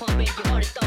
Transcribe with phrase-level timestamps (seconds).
[0.00, 0.79] for when you are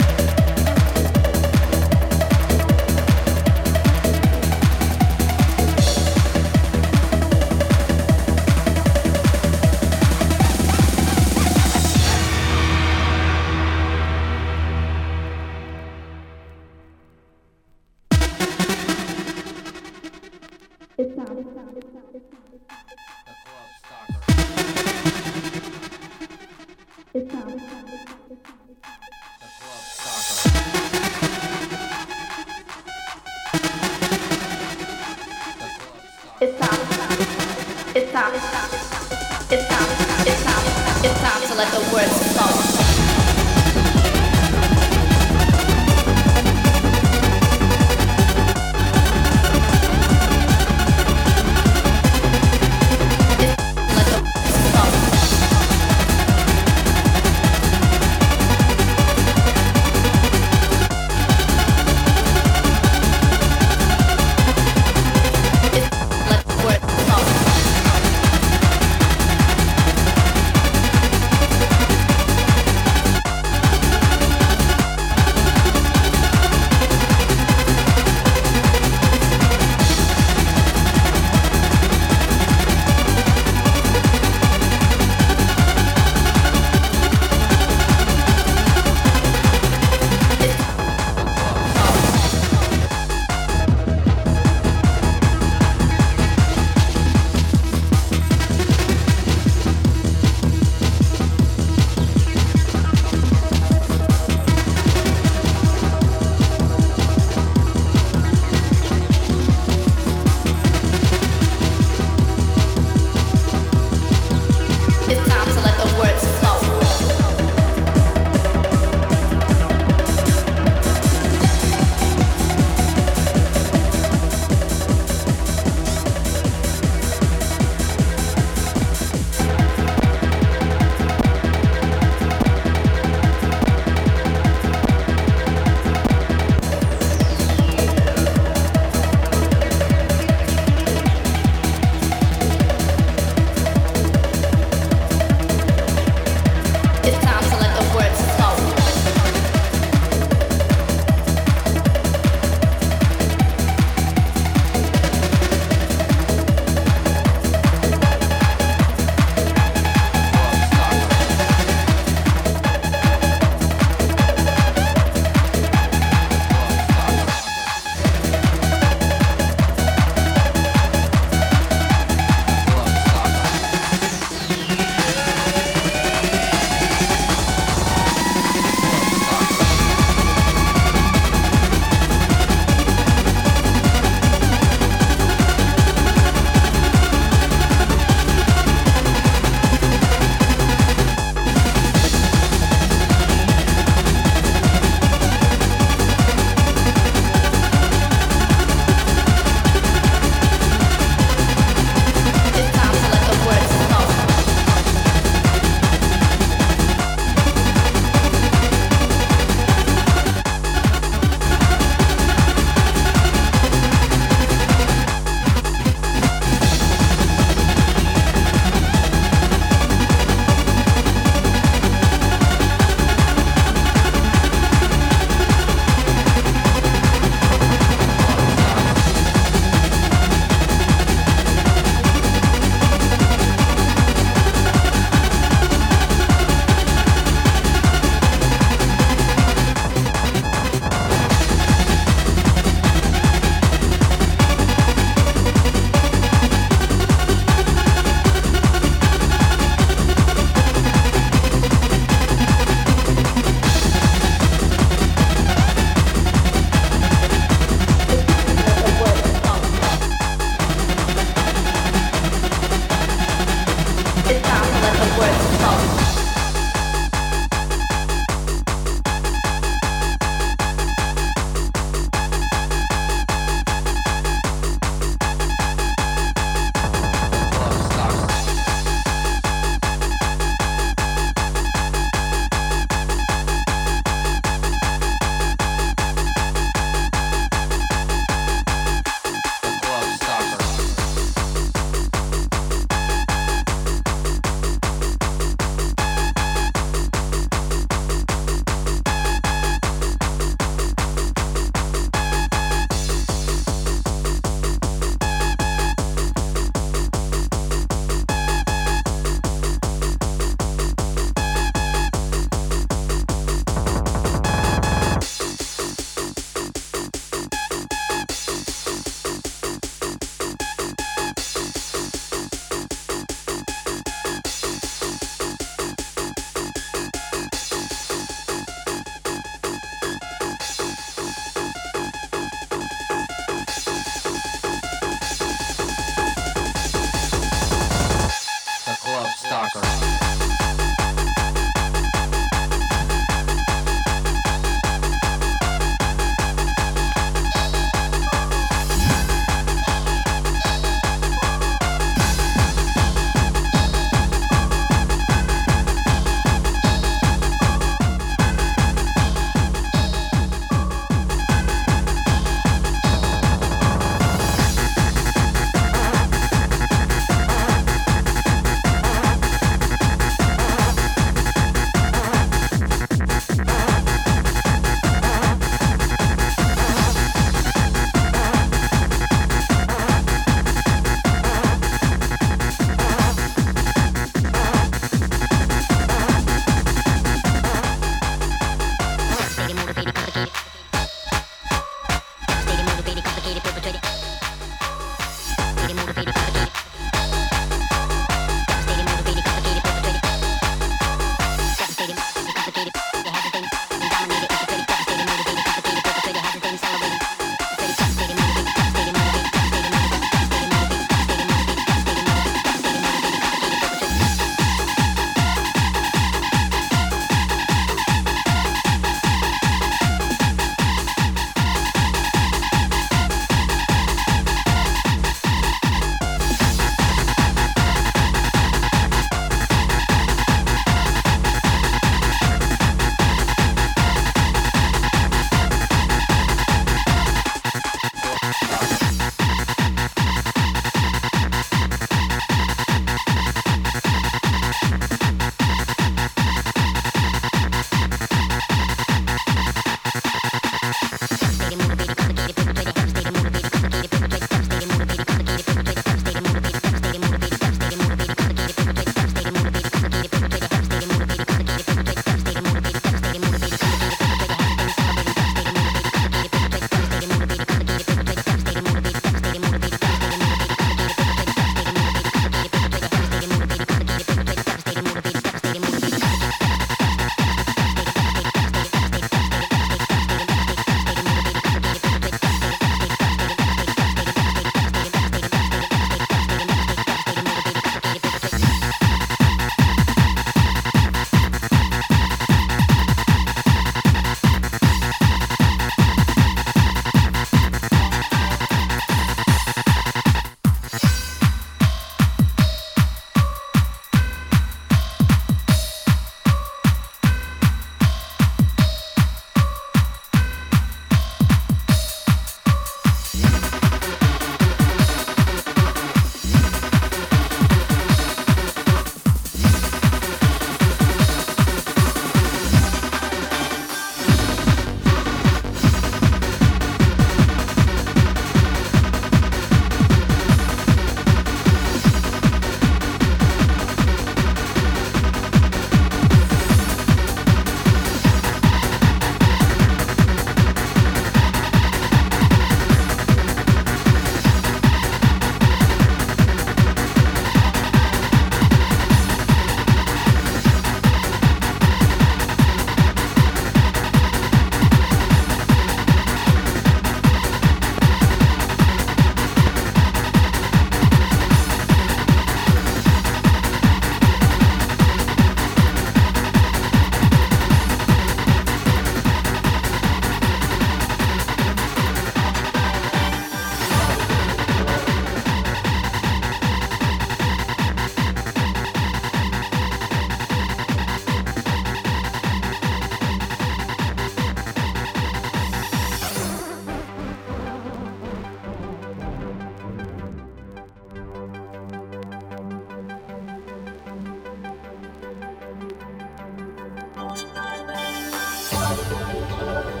[599.41, 600.00] Música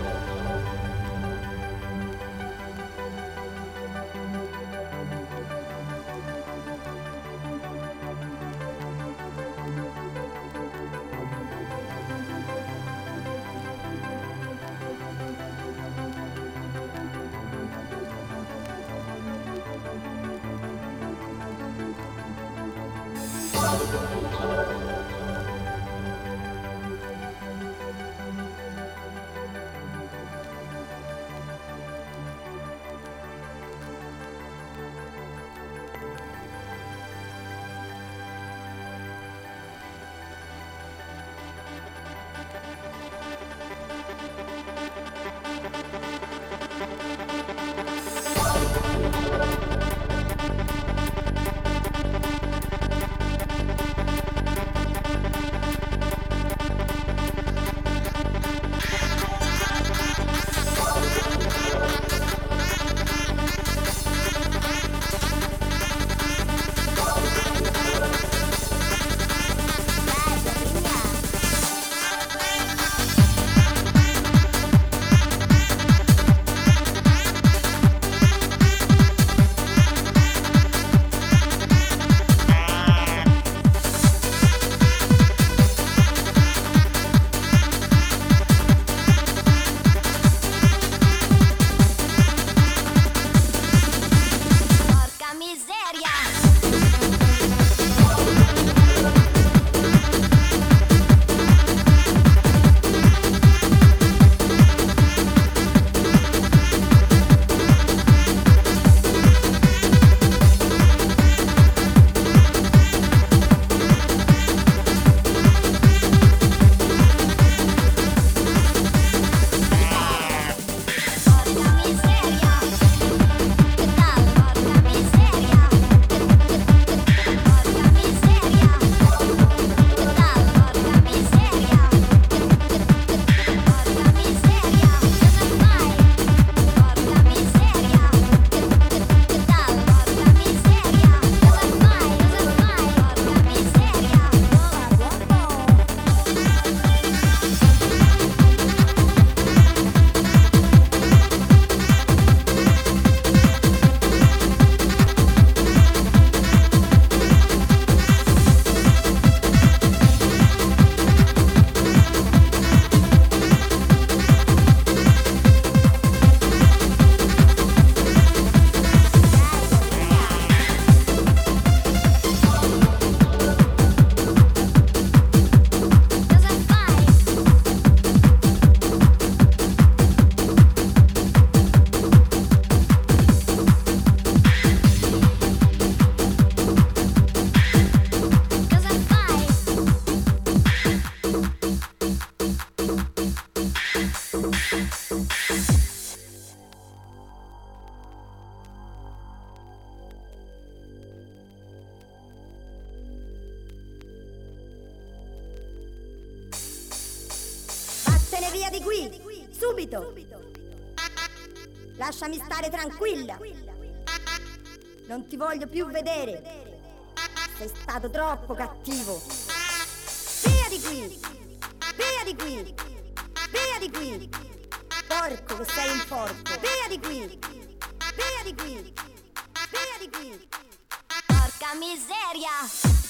[232.11, 233.00] miseria!